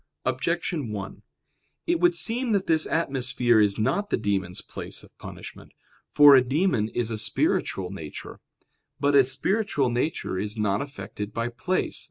[0.25, 1.21] Objection 1:
[1.85, 5.73] It would seem that this atmosphere is not the demons' place of punishment.
[6.09, 8.39] For a demon is a spiritual nature.
[8.99, 11.99] But a spiritual nature is not affected by place.